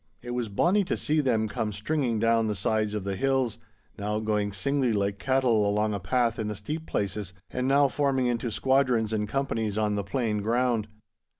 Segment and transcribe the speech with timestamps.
[0.23, 3.59] It was bonny to see them come stringing down the sides of the hills,
[3.99, 8.25] now going singly like cattle along a path in the steep places, and now forming
[8.25, 10.87] into squadrons and companies on the plain ground.